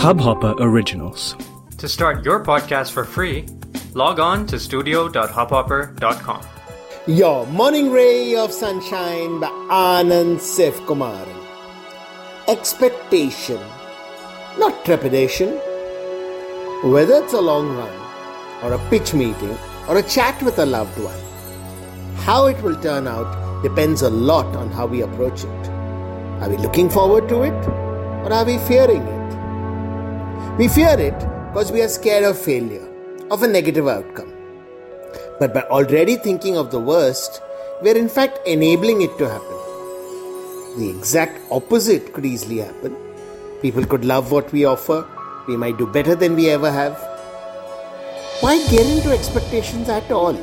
[0.00, 1.36] Hubhopper Originals.
[1.76, 3.44] To start your podcast for free,
[3.92, 6.42] log on to studio.hubhopper.com.
[7.06, 11.26] Your morning ray of sunshine by Anand Sif Kumar.
[12.48, 13.60] Expectation,
[14.58, 15.50] not trepidation.
[16.82, 17.92] Whether it's a long run,
[18.62, 21.20] or a pitch meeting, or a chat with a loved one,
[22.24, 25.68] how it will turn out depends a lot on how we approach it.
[26.40, 27.66] Are we looking forward to it,
[28.24, 29.19] or are we fearing it?
[30.58, 31.18] We fear it
[31.48, 32.86] because we are scared of failure,
[33.30, 34.32] of a negative outcome.
[35.38, 37.40] But by already thinking of the worst,
[37.82, 39.60] we are in fact enabling it to happen.
[40.78, 42.96] The exact opposite could easily happen.
[43.62, 45.06] People could love what we offer,
[45.48, 46.96] we might do better than we ever have.
[48.40, 50.34] Why get into expectations at all?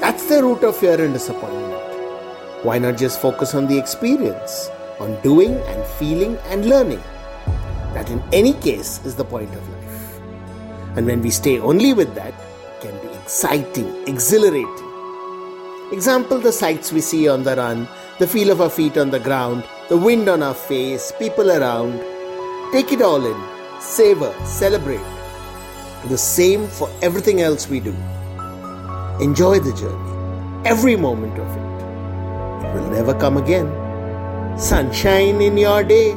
[0.00, 2.64] That's the root of fear and disappointment.
[2.64, 7.02] Why not just focus on the experience, on doing and feeling and learning?
[7.94, 10.20] That in any case is the point of life.
[10.96, 12.34] And when we stay only with that,
[12.80, 14.90] can be exciting, exhilarating.
[15.92, 17.88] Example the sights we see on the run,
[18.18, 22.00] the feel of our feet on the ground, the wind on our face, people around.
[22.72, 25.00] Take it all in, savor, celebrate.
[26.06, 27.94] The same for everything else we do.
[29.20, 31.70] Enjoy the journey, every moment of it.
[32.66, 33.68] It will never come again.
[34.58, 36.16] Sunshine in your day.